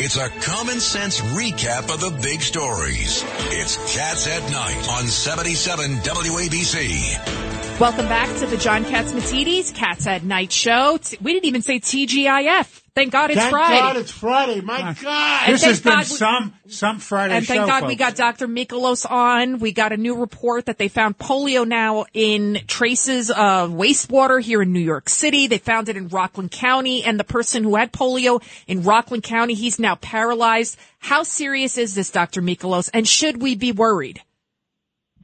It's 0.00 0.16
a 0.16 0.28
common 0.28 0.78
sense 0.78 1.20
recap 1.20 1.92
of 1.92 2.00
the 2.00 2.16
big 2.22 2.40
stories. 2.40 3.24
It's 3.50 3.74
Cats 3.96 4.28
at 4.28 4.48
Night 4.48 4.88
on 4.90 5.08
77 5.08 5.90
WABC. 5.96 7.80
Welcome 7.80 8.06
back 8.06 8.28
to 8.38 8.46
the 8.46 8.56
John 8.58 8.84
Katz 8.84 9.10
Catsimatidis 9.10 9.74
Cats 9.74 10.06
at 10.06 10.22
Night 10.22 10.52
show. 10.52 11.00
We 11.20 11.32
didn't 11.32 11.46
even 11.46 11.62
say 11.62 11.80
TGIF. 11.80 12.80
Thank 12.98 13.12
God 13.12 13.30
it's 13.30 13.38
Thank 13.38 13.52
Friday. 13.52 13.74
Thank 13.76 13.82
God 13.84 13.96
it's 13.96 14.10
Friday. 14.10 14.60
My 14.60 14.96
God. 15.00 15.42
And 15.46 15.54
This 15.54 15.62
has 15.62 15.78
thank 15.78 15.94
been 15.94 15.98
we- 16.00 16.16
some 16.16 16.54
some 16.66 16.98
Friday 16.98 17.36
and 17.36 17.46
thank 17.46 17.60
show, 17.60 17.66
God 17.68 17.86
we 17.86 17.94
got 17.94 18.16
Dr. 18.16 18.48
Michalos 18.48 19.08
on. 19.08 19.60
We 19.60 19.70
got 19.70 19.92
a 19.92 19.96
new 19.96 20.16
report 20.16 20.66
that 20.66 20.78
they 20.78 20.88
found 20.88 21.16
polio 21.16 21.64
now 21.64 22.06
in 22.12 22.58
traces 22.66 23.30
of 23.30 23.70
wastewater 23.70 24.42
here 24.42 24.62
in 24.62 24.72
New 24.72 24.80
York 24.80 25.08
City. 25.08 25.46
They 25.46 25.58
found 25.58 25.88
it 25.88 25.96
in 25.96 26.08
Rockland 26.08 26.50
County 26.50 27.04
and 27.04 27.20
the 27.20 27.24
person 27.24 27.62
who 27.62 27.76
had 27.76 27.92
polio 27.92 28.42
in 28.66 28.82
Rockland 28.82 29.22
County, 29.22 29.54
he's 29.54 29.78
now 29.78 29.94
paralyzed. 29.94 30.76
How 30.98 31.22
serious 31.22 31.78
is 31.78 31.94
this, 31.94 32.10
Dr. 32.10 32.42
Michalos? 32.42 32.90
And 32.92 33.06
should 33.06 33.40
we 33.40 33.54
be 33.54 33.70
worried? 33.70 34.22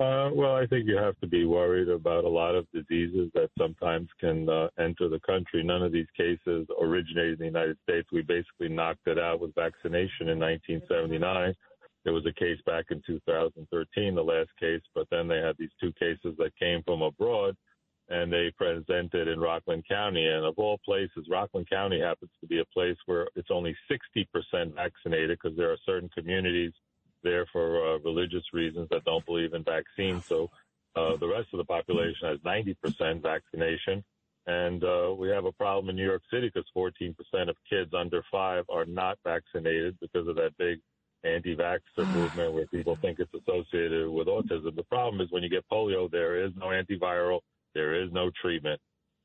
Uh, 0.00 0.28
well, 0.34 0.56
I 0.56 0.66
think 0.66 0.88
you 0.88 0.96
have 0.96 1.16
to 1.20 1.28
be 1.28 1.44
worried 1.44 1.88
about 1.88 2.24
a 2.24 2.28
lot 2.28 2.56
of 2.56 2.66
diseases 2.72 3.30
that 3.34 3.50
sometimes 3.56 4.08
can 4.18 4.48
uh, 4.48 4.66
enter 4.76 5.08
the 5.08 5.20
country. 5.20 5.62
None 5.62 5.84
of 5.84 5.92
these 5.92 6.08
cases 6.16 6.66
originated 6.80 7.34
in 7.34 7.38
the 7.38 7.44
United 7.44 7.76
States. 7.84 8.08
We 8.10 8.22
basically 8.22 8.70
knocked 8.70 9.06
it 9.06 9.20
out 9.20 9.38
with 9.38 9.54
vaccination 9.54 10.30
in 10.30 10.40
1979. 10.40 11.54
There 12.02 12.12
was 12.12 12.26
a 12.26 12.32
case 12.32 12.58
back 12.66 12.86
in 12.90 13.02
2013, 13.06 14.14
the 14.16 14.22
last 14.22 14.50
case, 14.58 14.82
but 14.96 15.06
then 15.12 15.28
they 15.28 15.38
had 15.38 15.56
these 15.58 15.70
two 15.80 15.92
cases 15.92 16.34
that 16.38 16.58
came 16.58 16.82
from 16.82 17.02
abroad 17.02 17.56
and 18.08 18.32
they 18.32 18.52
presented 18.58 19.28
in 19.28 19.40
Rockland 19.40 19.84
County. 19.88 20.26
And 20.26 20.44
of 20.44 20.54
all 20.58 20.78
places, 20.84 21.28
Rockland 21.30 21.70
County 21.70 22.00
happens 22.00 22.32
to 22.40 22.46
be 22.48 22.58
a 22.58 22.64
place 22.66 22.96
where 23.06 23.28
it's 23.36 23.50
only 23.50 23.74
60% 23.90 24.74
vaccinated 24.74 25.38
because 25.40 25.56
there 25.56 25.70
are 25.70 25.78
certain 25.86 26.10
communities 26.10 26.72
there 27.24 27.46
for 27.52 27.94
uh, 27.94 27.98
religious 27.98 28.44
reasons 28.52 28.88
that 28.90 29.04
don't 29.04 29.26
believe 29.26 29.54
in 29.54 29.64
vaccines. 29.64 30.24
So 30.26 30.50
uh, 30.94 31.16
the 31.16 31.26
rest 31.28 31.48
of 31.52 31.58
the 31.58 31.64
population 31.64 32.28
has 32.28 32.38
90% 32.40 33.22
vaccination. 33.22 34.04
And 34.46 34.84
uh, 34.84 35.14
we 35.16 35.28
have 35.30 35.46
a 35.46 35.52
problem 35.52 35.88
in 35.88 35.96
New 35.96 36.04
York 36.04 36.22
City 36.30 36.50
because 36.52 36.68
14% 36.76 37.14
of 37.48 37.56
kids 37.68 37.92
under 37.98 38.22
five 38.30 38.64
are 38.68 38.84
not 38.84 39.18
vaccinated 39.24 39.96
because 40.00 40.28
of 40.28 40.36
that 40.36 40.56
big 40.58 40.78
anti-vaxxer 41.24 42.06
movement 42.14 42.52
where 42.52 42.66
people 42.66 42.96
think 43.00 43.18
it's 43.18 43.32
associated 43.34 44.08
with 44.08 44.28
autism. 44.28 44.76
The 44.76 44.84
problem 44.84 45.20
is 45.20 45.28
when 45.30 45.42
you 45.42 45.48
get 45.48 45.64
polio, 45.72 46.10
there 46.10 46.44
is 46.44 46.52
no 46.56 46.66
antiviral, 46.66 47.40
there 47.74 48.00
is 48.00 48.12
no 48.12 48.30
treatment, 48.40 48.80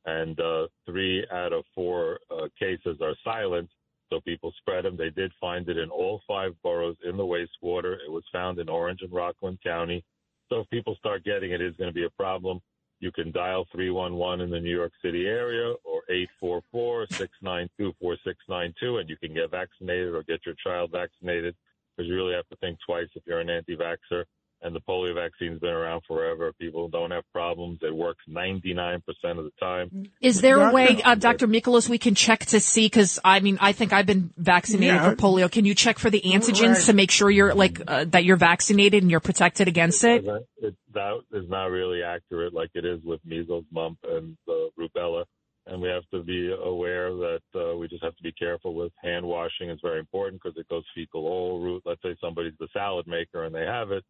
and 0.06 0.39
uh, 0.39 0.67
three 0.86 1.25
out 1.31 1.53
of 1.53 1.66
four 1.75 2.19
uh, 2.31 2.47
cases 2.58 2.97
are 3.02 3.16
silent. 3.23 3.69
So 4.10 4.20
people 4.22 4.54
spread 4.58 4.86
them. 4.86 4.98
They 4.98 5.12
did 5.12 5.32
find 5.40 5.70
it 5.70 5.78
in 5.78 5.90
all 5.90 6.22
five 6.28 6.56
boroughs 6.64 6.98
in 7.04 7.18
the 7.18 7.24
wastewater. 7.24 7.98
It 8.06 8.12
was 8.12 8.24
found 8.32 8.60
in 8.60 8.70
Orange 8.70 9.02
and 9.02 9.12
Rockland 9.12 9.60
County. 9.64 10.04
So 10.50 10.62
if 10.62 10.70
people 10.70 10.96
start 10.96 11.24
getting 11.24 11.52
it, 11.52 11.62
it's 11.62 11.78
going 11.78 11.90
to 11.90 11.94
be 11.94 12.06
a 12.06 12.10
problem. 12.12 12.60
You 13.00 13.12
can 13.12 13.32
dial 13.32 13.66
311 13.72 14.42
in 14.42 14.50
the 14.50 14.60
New 14.60 14.76
York 14.76 14.94
City 15.02 15.28
area 15.28 15.74
or 15.86 16.02
844-692-4692 16.44 19.00
and 19.00 19.10
you 19.10 19.18
can 19.18 19.34
get 19.34 19.52
vaccinated 19.52 20.14
or 20.14 20.24
get 20.24 20.46
your 20.46 20.56
child 20.56 20.92
vaccinated 20.92 21.56
because 21.96 22.10
you 22.10 22.16
really 22.16 22.34
have 22.34 22.48
to 22.50 22.58
think 22.58 22.78
twice 22.86 23.08
if 23.16 23.24
you're 23.26 23.40
an 23.40 23.50
anti-vaxxer. 23.50 24.26
And 24.62 24.76
the 24.76 24.82
polio 24.82 25.16
vaccine's 25.16 25.60
been 25.60 25.70
around 25.70 26.02
forever. 26.06 26.52
People 26.60 26.90
don't 26.90 27.12
have 27.12 27.24
problems. 27.32 27.80
It 27.82 27.96
works 27.96 28.24
99% 28.30 28.98
of 29.38 29.46
the 29.46 29.52
time. 29.58 30.10
Is 30.22 30.42
there 30.42 30.60
a 30.68 30.74
way, 30.74 31.02
uh, 31.02 31.16
Dr. 31.16 31.48
Michalos, 31.48 31.88
we 31.88 31.98
can 31.98 32.14
check 32.14 32.46
to 32.48 32.60
see? 32.60 32.88
Because 32.88 33.20
I 33.24 33.40
mean, 33.40 33.58
I 33.62 33.72
think 33.72 33.94
I've 33.94 34.06
been 34.06 34.32
vaccinated 34.36 34.96
Yeah. 34.96 35.10
for 35.10 35.16
polio. 35.16 35.50
Can 35.50 35.64
you 35.64 35.74
check 35.74 35.98
for 35.98 36.10
the 36.10 36.20
antigens 36.22 36.74
Right. 36.76 36.84
to 36.88 36.94
make 36.94 37.10
sure 37.12 37.30
you're 37.32 37.54
like 37.56 37.80
uh, 37.88 38.04
that 38.10 38.26
you're 38.26 38.36
vaccinated 38.36 39.02
and 39.02 39.10
you're 39.10 39.22
protected 39.22 39.70
against 39.70 40.04
it? 40.04 40.26
That, 40.26 40.46
it, 40.58 40.76
that 40.94 41.20
is 41.32 41.48
not 41.50 41.68
really 41.72 42.04
accurate 42.04 42.54
like 42.54 42.72
it 42.74 42.84
is 42.84 43.00
with 43.06 43.22
measles, 43.25 43.64
mump, 43.72 44.00
and 44.03 44.36
uh, 44.48 44.52
rubella. 44.78 45.24
And 45.68 45.81
we 45.81 45.88
have 45.90 46.03
to 46.12 46.24
be 46.24 46.52
aware 46.52 47.12
that 47.14 47.42
uh, 47.56 47.78
we 47.78 47.88
just 47.88 48.03
have 48.03 48.16
to 48.18 48.24
be 48.24 48.31
careful 48.34 48.74
with 48.74 48.92
hand 49.03 49.24
washing. 49.25 49.69
It's 49.69 49.81
very 49.81 50.00
important 50.00 50.42
because 50.44 50.58
it 50.58 50.68
goes 50.68 50.84
fecal 50.96 51.25
oral 51.25 51.62
route. 51.62 51.84
Let's 51.86 52.02
say 52.02 52.16
somebody's 52.19 52.53
the 52.59 52.68
salad 52.74 53.06
maker 53.08 53.44
and 53.46 53.53
they 53.53 53.66
have 53.66 53.92
it, 53.92 54.03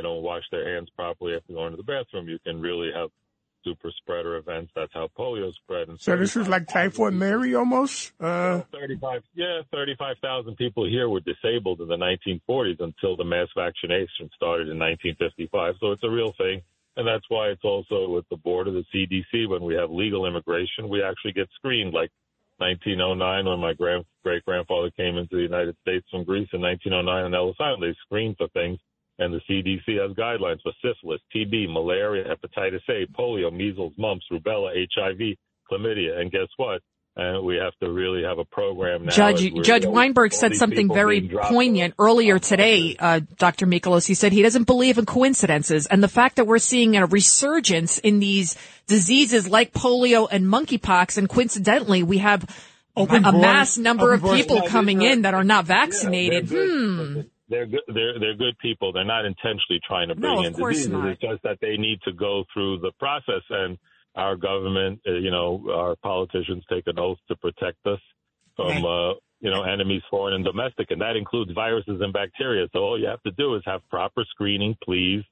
they 0.00 0.08
don't 0.08 0.22
wash 0.22 0.44
their 0.50 0.74
hands 0.74 0.88
properly 0.96 1.34
after 1.34 1.52
going 1.52 1.72
to 1.72 1.76
the 1.76 1.82
bathroom. 1.82 2.28
You 2.28 2.38
can 2.44 2.60
really 2.60 2.90
have 2.94 3.10
super 3.64 3.90
spreader 3.98 4.36
events. 4.36 4.72
That's 4.74 4.92
how 4.94 5.10
polio 5.18 5.52
spread. 5.52 5.88
And 5.88 6.00
So 6.00 6.16
this 6.16 6.34
was 6.34 6.48
like 6.48 6.66
Typhoid 6.68 7.12
Mary 7.12 7.54
almost. 7.54 8.12
Uh, 8.18 8.62
35, 8.72 9.22
yeah, 9.34 9.60
35,000 9.70 10.56
people 10.56 10.88
here 10.88 11.08
were 11.10 11.20
disabled 11.20 11.82
in 11.82 11.88
the 11.88 11.96
1940s 11.96 12.80
until 12.80 13.16
the 13.16 13.24
mass 13.24 13.48
vaccination 13.54 14.30
started 14.34 14.68
in 14.68 14.78
1955. 14.78 15.74
So 15.80 15.92
it's 15.92 16.04
a 16.04 16.10
real 16.10 16.32
thing. 16.38 16.62
And 16.96 17.06
that's 17.06 17.24
why 17.28 17.48
it's 17.48 17.64
also 17.64 18.08
with 18.08 18.28
the 18.30 18.36
board 18.36 18.66
of 18.68 18.74
the 18.74 18.84
CDC. 18.94 19.48
When 19.48 19.62
we 19.62 19.74
have 19.74 19.90
legal 19.90 20.26
immigration, 20.26 20.88
we 20.88 21.02
actually 21.02 21.32
get 21.32 21.48
screened 21.56 21.92
like 21.92 22.10
1909 22.58 23.44
when 23.46 23.60
my 23.60 23.74
grand, 23.74 24.04
great 24.24 24.44
grandfather 24.44 24.90
came 24.90 25.16
into 25.16 25.36
the 25.36 25.42
United 25.42 25.76
States 25.82 26.06
from 26.10 26.24
Greece 26.24 26.48
in 26.52 26.60
1909 26.60 27.24
on 27.24 27.34
Ellis 27.34 27.56
Island. 27.60 27.82
They 27.82 27.96
screened 28.06 28.36
for 28.38 28.48
things. 28.48 28.78
And 29.20 29.34
the 29.34 29.40
CDC 29.48 30.00
has 30.00 30.16
guidelines 30.16 30.62
for 30.62 30.72
syphilis, 30.82 31.20
TB, 31.36 31.70
malaria, 31.70 32.24
hepatitis 32.24 32.80
A, 32.88 33.06
polio, 33.12 33.52
measles, 33.52 33.92
mumps, 33.98 34.24
rubella, 34.32 34.72
HIV, 34.94 35.36
chlamydia. 35.70 36.18
And 36.18 36.32
guess 36.32 36.48
what? 36.56 36.80
And 37.16 37.44
we 37.44 37.56
have 37.56 37.74
to 37.82 37.90
really 37.92 38.22
have 38.22 38.38
a 38.38 38.46
program 38.46 39.04
now. 39.04 39.10
Judge 39.10 39.44
as 39.44 39.66
Judge 39.66 39.84
Weinberg 39.84 40.32
said 40.32 40.56
something 40.56 40.88
very 40.90 41.28
poignant 41.28 41.92
off. 41.98 42.06
earlier 42.06 42.38
today, 42.38 42.96
uh, 42.98 43.20
Dr. 43.36 43.66
Michalos. 43.66 44.06
He 44.06 44.14
said 44.14 44.32
he 44.32 44.40
doesn't 44.42 44.64
believe 44.64 44.96
in 44.96 45.04
coincidences, 45.04 45.86
and 45.86 46.02
the 46.02 46.08
fact 46.08 46.36
that 46.36 46.46
we're 46.46 46.58
seeing 46.58 46.96
a 46.96 47.04
resurgence 47.04 47.98
in 47.98 48.20
these 48.20 48.56
diseases 48.86 49.50
like 49.50 49.74
polio 49.74 50.28
and 50.30 50.46
monkeypox, 50.46 51.18
and 51.18 51.28
coincidentally, 51.28 52.02
we 52.02 52.18
have 52.18 52.48
Open 52.96 53.24
a 53.24 53.32
borders- 53.32 53.42
mass 53.42 53.76
number 53.76 54.14
of 54.14 54.24
open 54.24 54.38
borders. 54.38 54.46
people 54.46 54.68
coming 54.68 55.02
in 55.02 55.22
that 55.22 55.34
are 55.34 55.44
not 55.44 55.66
vaccinated. 55.66 56.48
they're 56.48 56.66
good. 56.66 57.14
hmm. 57.14 57.20
They're 57.50 57.66
good. 57.66 57.82
They're 57.88 58.18
they're 58.18 58.36
good 58.36 58.56
people. 58.58 58.92
They're 58.92 59.04
not 59.04 59.24
intentionally 59.26 59.80
trying 59.86 60.08
to 60.08 60.14
bring 60.14 60.34
No, 60.34 60.42
in 60.42 60.52
diseases. 60.52 60.88
not. 60.88 61.08
It's 61.08 61.20
just 61.20 61.42
that 61.42 61.58
they 61.60 61.76
need 61.76 62.00
to 62.04 62.12
go 62.12 62.44
through 62.54 62.78
the 62.78 62.92
process, 62.98 63.42
and 63.50 63.76
our 64.14 64.36
government, 64.36 65.00
uh, 65.06 65.14
you 65.14 65.30
know, 65.30 65.62
our 65.72 65.96
politicians 65.96 66.64
take 66.70 66.86
an 66.86 66.98
oath 66.98 67.18
to 67.28 67.36
protect 67.36 67.84
us 67.86 68.00
from, 68.56 68.84
uh, 68.84 69.14
you 69.40 69.50
know, 69.50 69.62
enemies, 69.62 70.02
foreign 70.10 70.34
and 70.34 70.44
domestic, 70.44 70.90
and 70.90 71.00
that 71.00 71.16
includes 71.16 71.50
viruses 71.52 72.00
and 72.00 72.12
bacteria. 72.12 72.66
So 72.72 72.80
all 72.80 72.98
you 73.00 73.06
have 73.06 73.22
to 73.22 73.30
do 73.32 73.54
is 73.56 73.62
have 73.66 73.80
proper 73.88 74.24
screening, 74.30 74.76
please. 74.82 75.22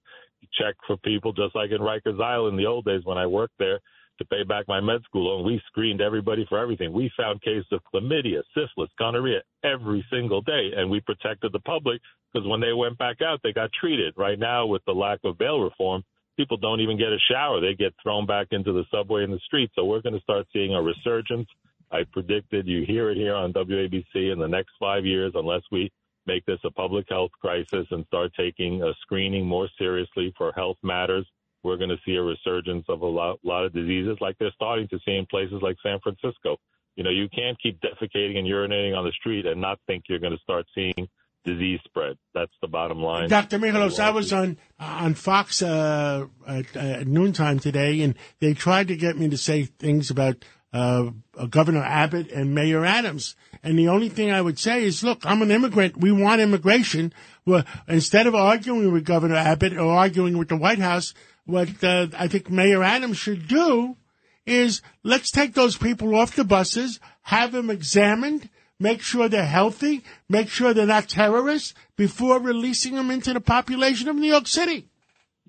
Check 0.52 0.74
for 0.86 0.96
people, 0.98 1.32
just 1.32 1.54
like 1.54 1.70
in 1.70 1.78
Rikers 1.78 2.22
Island 2.22 2.54
in 2.54 2.64
the 2.64 2.68
old 2.68 2.84
days 2.84 3.02
when 3.04 3.18
I 3.18 3.26
worked 3.26 3.58
there 3.58 3.80
to 4.18 4.24
pay 4.24 4.42
back 4.42 4.66
my 4.68 4.80
med 4.80 5.02
school 5.04 5.26
loan. 5.26 5.46
We 5.46 5.60
screened 5.66 6.00
everybody 6.00 6.44
for 6.48 6.58
everything. 6.58 6.92
We 6.92 7.10
found 7.16 7.40
cases 7.42 7.66
of 7.72 7.80
chlamydia, 7.92 8.42
syphilis, 8.54 8.90
gonorrhea 8.98 9.42
every 9.64 10.04
single 10.10 10.42
day, 10.42 10.70
and 10.76 10.90
we 10.90 11.00
protected 11.00 11.52
the 11.52 11.60
public 11.60 12.00
because 12.32 12.46
when 12.48 12.60
they 12.60 12.72
went 12.72 12.98
back 12.98 13.22
out, 13.22 13.40
they 13.42 13.52
got 13.52 13.70
treated. 13.72 14.14
Right 14.16 14.38
now, 14.38 14.66
with 14.66 14.82
the 14.86 14.92
lack 14.92 15.20
of 15.24 15.38
bail 15.38 15.60
reform, 15.60 16.02
people 16.36 16.56
don't 16.56 16.80
even 16.80 16.98
get 16.98 17.08
a 17.08 17.18
shower. 17.30 17.60
They 17.60 17.74
get 17.74 17.94
thrown 18.02 18.26
back 18.26 18.48
into 18.50 18.72
the 18.72 18.84
subway 18.90 19.24
and 19.24 19.32
the 19.32 19.40
street. 19.40 19.70
So 19.74 19.84
we're 19.84 20.02
going 20.02 20.14
to 20.14 20.20
start 20.20 20.46
seeing 20.52 20.74
a 20.74 20.82
resurgence. 20.82 21.48
I 21.90 22.04
predicted 22.12 22.66
you 22.66 22.84
hear 22.86 23.10
it 23.10 23.16
here 23.16 23.34
on 23.34 23.52
WABC 23.52 24.32
in 24.32 24.38
the 24.38 24.46
next 24.46 24.72
five 24.78 25.06
years, 25.06 25.32
unless 25.34 25.62
we 25.72 25.90
make 26.28 26.44
this 26.44 26.60
a 26.64 26.70
public 26.70 27.06
health 27.08 27.32
crisis 27.40 27.86
and 27.90 28.04
start 28.06 28.30
taking 28.38 28.80
screening 29.00 29.46
more 29.46 29.68
seriously 29.78 30.32
for 30.36 30.52
health 30.52 30.76
matters. 30.82 31.26
We're 31.64 31.78
going 31.78 31.90
to 31.90 31.98
see 32.06 32.14
a 32.14 32.22
resurgence 32.22 32.84
of 32.88 33.00
a 33.00 33.06
lot, 33.06 33.38
lot 33.42 33.64
of 33.64 33.72
diseases 33.72 34.18
like 34.20 34.36
they're 34.38 34.52
starting 34.54 34.86
to 34.88 34.98
see 35.04 35.16
in 35.16 35.26
places 35.26 35.60
like 35.60 35.76
San 35.82 35.98
Francisco. 36.00 36.56
You 36.94 37.04
know, 37.04 37.10
you 37.10 37.28
can't 37.34 37.60
keep 37.60 37.80
defecating 37.80 38.38
and 38.38 38.46
urinating 38.46 38.96
on 38.96 39.04
the 39.04 39.12
street 39.12 39.46
and 39.46 39.60
not 39.60 39.80
think 39.86 40.04
you're 40.08 40.20
going 40.20 40.36
to 40.36 40.42
start 40.42 40.66
seeing 40.74 41.08
disease 41.44 41.80
spread. 41.84 42.16
That's 42.34 42.52
the 42.60 42.68
bottom 42.68 42.98
line. 43.02 43.28
Dr. 43.28 43.58
Michalos, 43.58 43.98
I 43.98 44.10
was 44.10 44.32
on 44.32 44.58
on 44.78 45.14
Fox 45.14 45.62
uh, 45.62 46.26
at, 46.46 46.76
at 46.76 47.06
noontime 47.06 47.58
today, 47.58 48.02
and 48.02 48.14
they 48.40 48.54
tried 48.54 48.88
to 48.88 48.96
get 48.96 49.16
me 49.16 49.28
to 49.30 49.38
say 49.38 49.64
things 49.64 50.10
about 50.10 50.44
uh, 50.72 51.10
Governor 51.48 51.82
Abbott 51.82 52.30
and 52.30 52.54
Mayor 52.54 52.84
Adams. 52.84 53.36
And 53.62 53.78
the 53.78 53.88
only 53.88 54.08
thing 54.08 54.30
I 54.30 54.40
would 54.40 54.58
say 54.58 54.84
is, 54.84 55.02
look, 55.02 55.24
I'm 55.24 55.42
an 55.42 55.50
immigrant. 55.50 55.96
We 55.96 56.12
want 56.12 56.40
immigration. 56.40 57.12
Well, 57.44 57.64
instead 57.86 58.26
of 58.26 58.34
arguing 58.34 58.92
with 58.92 59.04
Governor 59.04 59.36
Abbott 59.36 59.76
or 59.76 59.92
arguing 59.92 60.38
with 60.38 60.48
the 60.48 60.56
White 60.56 60.78
House, 60.78 61.14
what 61.46 61.82
uh, 61.82 62.08
I 62.18 62.28
think 62.28 62.50
Mayor 62.50 62.82
Adams 62.82 63.16
should 63.16 63.48
do 63.48 63.96
is 64.46 64.82
let's 65.02 65.30
take 65.30 65.54
those 65.54 65.76
people 65.76 66.14
off 66.14 66.36
the 66.36 66.44
buses, 66.44 67.00
have 67.22 67.52
them 67.52 67.70
examined, 67.70 68.48
make 68.78 69.02
sure 69.02 69.28
they're 69.28 69.46
healthy, 69.46 70.02
make 70.28 70.48
sure 70.48 70.72
they're 70.72 70.86
not 70.86 71.08
terrorists 71.08 71.74
before 71.96 72.40
releasing 72.40 72.94
them 72.94 73.10
into 73.10 73.32
the 73.32 73.40
population 73.40 74.08
of 74.08 74.16
New 74.16 74.30
York 74.30 74.46
City. 74.46 74.86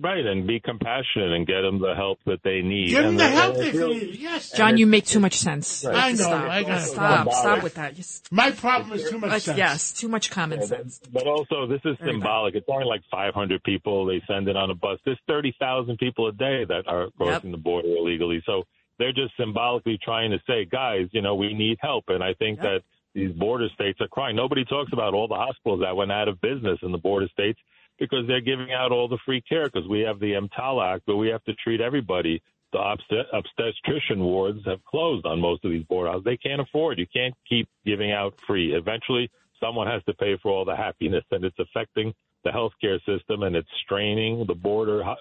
Right, 0.02 0.26
and 0.26 0.48
be 0.48 0.62
compassionate 0.62 1.34
and 1.34 1.46
get 1.46 1.60
them 1.62 1.80
the 1.82 1.94
help 1.94 2.20
that 2.26 2.40
they 2.42 2.62
need. 2.62 2.88
Give 2.92 3.04
them 3.04 3.18
the 3.18 3.26
the- 3.26 3.30
help 3.30 3.56
they 3.58 3.72
need. 3.74 4.16
Yes. 4.16 4.52
John, 4.56 4.78
you 4.78 4.86
make 4.88 5.06
too 5.06 5.20
much 5.20 5.34
sense. 5.36 5.84
Right. 5.86 5.94
I 5.96 6.10
know, 6.12 6.16
Stop. 6.16 6.50
I 6.50 6.64
got 6.64 6.78
it. 6.78 6.86
stop. 6.86 7.32
Stop 7.34 7.64
with 7.64 7.74
that. 7.76 7.96
Just, 7.96 8.32
My 8.32 8.52
problem 8.52 8.94
is 8.98 9.10
too 9.10 9.18
much 9.20 9.30
like, 9.32 9.42
sense. 9.42 9.58
yes, 9.58 9.92
too 9.92 10.08
much 10.08 10.32
common 10.32 10.66
sense. 10.66 11.02
But 11.12 11.28
also, 11.28 11.68
this 11.68 11.82
is 11.84 11.98
Very 12.00 12.14
symbolic. 12.14 12.56
It's 12.56 12.68
only 12.70 12.86
like 12.86 13.02
500 13.12 13.62
people 13.64 14.06
they 14.06 14.22
send 14.26 14.48
it 14.48 14.56
on 14.56 14.72
a 14.72 14.76
bus. 14.76 15.00
There's 15.04 15.20
30,000 15.28 15.98
people 15.98 16.28
a 16.28 16.32
day 16.32 16.64
that 16.66 16.84
are 16.88 17.10
crossing 17.18 17.52
the 17.52 17.58
border 17.58 17.90
illegally. 17.90 18.42
So 18.46 18.64
they're 19.00 19.12
just 19.12 19.36
symbolically 19.38 19.98
trying 20.02 20.32
to 20.32 20.40
say, 20.48 20.64
guys, 20.64 21.08
you 21.12 21.22
know, 21.22 21.36
we 21.36 21.54
need 21.54 21.78
help. 21.82 22.06
And 22.08 22.24
I 22.24 22.36
think 22.36 22.60
Yep. 22.60 22.64
that 22.64 22.82
these 23.16 23.34
border 23.34 23.68
states 23.74 24.00
are 24.00 24.08
crying. 24.08 24.38
Nobody 24.38 24.64
talks 24.64 24.94
about 24.94 25.14
all 25.14 25.28
the 25.28 25.36
hospitals 25.36 25.82
that 25.82 25.96
went 25.98 26.12
out 26.14 26.30
of 26.30 26.40
business 26.40 26.80
in 26.84 26.94
the 26.94 26.98
border 26.98 27.28
states 27.34 27.60
because 28.00 28.26
they're 28.28 28.42
giving 28.42 28.72
out 28.72 28.92
all 28.92 29.08
the 29.08 29.18
free 29.26 29.42
care 29.42 29.66
because 29.66 29.88
we 29.88 30.02
have 30.02 30.20
the 30.20 30.34
EMTALA 30.34 30.96
Act, 30.96 31.04
but 31.06 31.18
we 31.18 31.28
have 31.30 31.44
to 31.46 31.54
treat 31.56 31.82
everybody. 31.82 32.42
The 32.72 32.80
obstet- 32.80 33.34
obstetrician 33.34 34.20
wards 34.20 34.60
have 34.66 34.84
closed 34.86 35.26
on 35.26 35.40
most 35.42 35.66
of 35.66 35.72
these 35.72 35.84
border 35.86 36.12
houses. 36.12 36.26
They 36.26 36.38
can't 36.38 36.62
afford. 36.62 37.00
You 37.00 37.08
can't 37.12 37.34
keep 37.48 37.68
giving 37.86 38.12
out 38.12 38.36
free. 38.46 38.74
Eventually, 38.74 39.30
someone 39.60 39.88
has 39.88 40.04
to 40.06 40.14
pay 40.14 40.38
for 40.42 40.52
all 40.52 40.66
the 40.66 40.76
happiness, 40.76 41.24
and 41.32 41.44
it's 41.44 41.58
affecting 41.60 42.14
the 42.44 42.52
healthcare 42.52 43.00
system, 43.06 43.44
and 43.44 43.56
it's 43.56 43.68
straining 43.84 44.46
the 44.48 44.54
border 44.56 45.04
ho- 45.04 45.16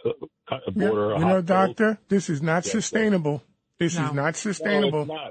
uh, 0.52 0.56
border. 0.70 1.14
You 1.14 1.18
know, 1.20 1.26
hospitals. 1.26 1.44
doctor, 1.46 1.98
this 2.08 2.30
is 2.30 2.42
not 2.42 2.64
sustainable. 2.64 3.42
This 3.78 3.96
No. 3.98 4.06
is 4.06 4.12
not 4.12 4.24
No, 4.24 4.32
sustainable. 4.32 5.00
it's 5.02 5.08
not. 5.08 5.30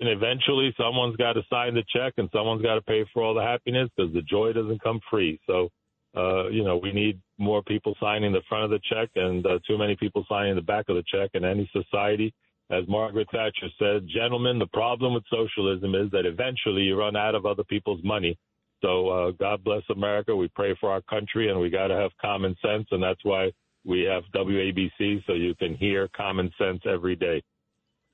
And 0.00 0.08
eventually, 0.08 0.74
someone's 0.76 1.16
got 1.16 1.34
to 1.34 1.42
sign 1.48 1.74
the 1.74 1.84
check, 1.94 2.14
and 2.16 2.28
someone's 2.32 2.62
got 2.62 2.74
to 2.74 2.82
pay 2.82 3.04
for 3.14 3.22
all 3.22 3.34
the 3.34 3.42
happiness 3.42 3.88
because 3.96 4.12
the 4.12 4.22
joy 4.22 4.52
doesn't 4.52 4.82
come 4.82 5.00
free. 5.10 5.38
So, 5.46 5.70
uh, 6.16 6.48
you 6.48 6.64
know, 6.64 6.76
we 6.76 6.92
need 6.92 7.20
more 7.38 7.62
people 7.62 7.94
signing 8.00 8.32
the 8.32 8.42
front 8.48 8.64
of 8.64 8.70
the 8.70 8.80
check, 8.90 9.08
and 9.16 9.44
uh, 9.46 9.58
too 9.66 9.78
many 9.78 9.96
people 9.96 10.24
signing 10.28 10.54
the 10.54 10.62
back 10.62 10.88
of 10.88 10.96
the 10.96 11.04
check 11.12 11.30
in 11.34 11.44
any 11.44 11.70
society. 11.72 12.34
As 12.70 12.84
Margaret 12.88 13.28
Thatcher 13.30 13.68
said, 13.78 14.08
gentlemen, 14.08 14.58
the 14.58 14.66
problem 14.66 15.14
with 15.14 15.24
socialism 15.30 15.94
is 15.94 16.10
that 16.10 16.26
eventually 16.26 16.82
you 16.82 16.98
run 16.98 17.16
out 17.16 17.34
of 17.34 17.44
other 17.44 17.64
people's 17.64 18.02
money. 18.02 18.38
So, 18.82 19.08
uh, 19.08 19.30
God 19.32 19.62
bless 19.62 19.82
America. 19.90 20.34
We 20.34 20.48
pray 20.48 20.76
for 20.80 20.90
our 20.90 21.02
country, 21.02 21.50
and 21.50 21.60
we 21.60 21.70
got 21.70 21.88
to 21.88 21.96
have 21.96 22.10
common 22.20 22.56
sense, 22.62 22.86
and 22.90 23.02
that's 23.02 23.24
why 23.24 23.52
we 23.84 24.02
have 24.02 24.22
WABC, 24.34 25.24
so 25.26 25.34
you 25.34 25.54
can 25.54 25.74
hear 25.74 26.08
common 26.16 26.50
sense 26.58 26.80
every 26.86 27.16
day. 27.16 27.42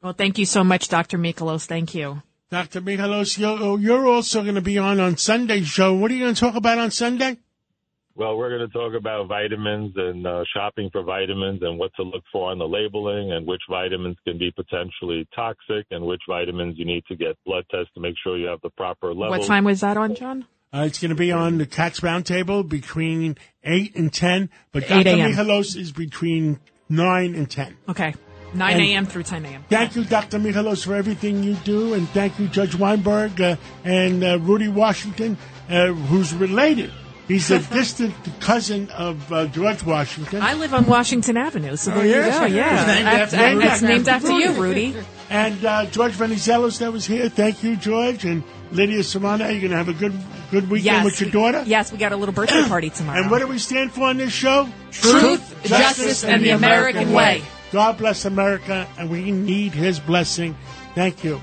Well, 0.02 0.12
thank 0.12 0.38
you 0.38 0.44
so 0.44 0.62
much, 0.62 0.88
Dr. 0.88 1.18
Michalos. 1.18 1.66
Thank 1.66 1.94
you. 1.94 2.22
Dr. 2.50 2.80
Michalos, 2.80 3.38
you're, 3.38 3.78
you're 3.78 4.06
also 4.06 4.42
going 4.42 4.54
to 4.54 4.60
be 4.60 4.78
on 4.78 5.00
on 5.00 5.16
Sunday's 5.16 5.66
show. 5.68 5.94
What 5.94 6.10
are 6.10 6.14
you 6.14 6.24
going 6.24 6.34
to 6.34 6.40
talk 6.40 6.54
about 6.54 6.78
on 6.78 6.90
Sunday? 6.90 7.38
Well, 8.18 8.36
we're 8.36 8.48
going 8.48 8.68
to 8.68 8.76
talk 8.76 8.94
about 8.98 9.28
vitamins 9.28 9.92
and 9.94 10.26
uh, 10.26 10.42
shopping 10.52 10.90
for 10.90 11.04
vitamins 11.04 11.62
and 11.62 11.78
what 11.78 11.92
to 11.94 12.02
look 12.02 12.24
for 12.32 12.50
on 12.50 12.58
the 12.58 12.66
labeling 12.66 13.30
and 13.30 13.46
which 13.46 13.62
vitamins 13.70 14.16
can 14.26 14.38
be 14.38 14.50
potentially 14.50 15.28
toxic 15.36 15.86
and 15.92 16.04
which 16.04 16.22
vitamins 16.28 16.76
you 16.76 16.84
need 16.84 17.04
to 17.06 17.14
get 17.14 17.36
blood 17.46 17.62
tests 17.70 17.92
to 17.94 18.00
make 18.00 18.16
sure 18.20 18.36
you 18.36 18.48
have 18.48 18.60
the 18.62 18.70
proper 18.70 19.14
levels. 19.14 19.38
What 19.38 19.46
time 19.46 19.62
was 19.62 19.82
that 19.82 19.96
on, 19.96 20.16
John? 20.16 20.46
Uh, 20.74 20.82
it's 20.88 21.00
going 21.00 21.10
to 21.10 21.14
be 21.14 21.30
on 21.30 21.58
the 21.58 21.66
Cats 21.66 22.00
Roundtable 22.00 22.68
between 22.68 23.38
8 23.62 23.94
and 23.94 24.12
10, 24.12 24.50
but 24.72 24.82
8 24.82 24.88
Dr. 24.88 25.08
a.m. 25.10 25.32
Michalos 25.32 25.76
is 25.76 25.92
between 25.92 26.58
9 26.88 27.34
and 27.36 27.48
10. 27.48 27.76
Okay. 27.88 28.14
9 28.52 28.80
a.m. 28.80 29.06
through 29.06 29.22
10 29.22 29.44
a.m. 29.44 29.64
Thank 29.70 29.94
you, 29.94 30.02
Dr. 30.02 30.40
Michalos, 30.40 30.84
for 30.84 30.96
everything 30.96 31.44
you 31.44 31.54
do, 31.54 31.94
and 31.94 32.08
thank 32.08 32.36
you, 32.40 32.48
Judge 32.48 32.74
Weinberg 32.74 33.40
uh, 33.40 33.54
and 33.84 34.24
uh, 34.24 34.40
Rudy 34.40 34.66
Washington, 34.66 35.38
uh, 35.70 35.92
who's 35.92 36.34
related. 36.34 36.90
He's 37.28 37.50
a 37.50 37.58
distant 37.58 38.14
cousin 38.40 38.88
of 38.90 39.30
uh, 39.30 39.46
George 39.48 39.82
Washington. 39.84 40.40
I 40.40 40.54
live 40.54 40.72
on 40.72 40.86
Washington 40.86 41.36
Avenue, 41.36 41.76
so 41.76 41.90
there 41.90 42.06
yes? 42.06 42.34
you 42.34 42.40
go. 42.48 42.54
Yeah. 42.54 43.22
It's 43.22 43.32
named 43.34 43.62
after 43.62 43.68
it's 43.68 43.82
named 43.82 44.08
after 44.08 44.32
you, 44.32 44.52
Rudy. 44.60 44.96
And 45.28 45.62
uh, 45.62 45.84
George 45.86 46.12
Venizelos 46.12 46.78
that 46.78 46.90
was 46.90 47.04
here. 47.06 47.28
Thank 47.28 47.62
you, 47.62 47.76
George. 47.76 48.24
And 48.24 48.42
Lydia 48.72 49.02
Serrano, 49.04 49.46
you're 49.46 49.60
going 49.60 49.72
to 49.72 49.76
have 49.76 49.90
a 49.90 49.92
good 49.92 50.14
good 50.50 50.70
weekend 50.70 50.84
Yes. 50.84 51.04
with 51.04 51.20
your 51.20 51.30
daughter? 51.30 51.62
Yes, 51.66 51.92
we 51.92 51.98
got 51.98 52.12
a 52.12 52.16
little 52.16 52.34
birthday 52.34 52.62
party 52.68 52.88
tomorrow. 52.88 53.20
And 53.20 53.30
what 53.30 53.40
do 53.40 53.46
we 53.46 53.58
stand 53.58 53.92
for 53.92 54.04
on 54.04 54.16
this 54.16 54.32
show? 54.32 54.66
Truth, 54.90 55.64
justice, 55.64 56.24
and 56.24 56.42
the 56.42 56.50
American 56.50 57.12
way. 57.12 57.42
God 57.72 57.98
bless 57.98 58.24
America, 58.24 58.88
and 58.98 59.10
we 59.10 59.30
need 59.30 59.72
his 59.72 60.00
blessing. 60.00 60.56
Thank 60.94 61.22
you. 61.24 61.38